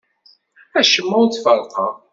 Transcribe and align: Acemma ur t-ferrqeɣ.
Acemma 0.79 1.15
ur 1.21 1.27
t-ferrqeɣ. 1.29 1.93